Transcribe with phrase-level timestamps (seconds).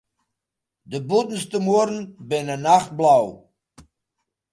[0.89, 1.99] De bûtenste muorren
[2.29, 3.25] binne nachtblau.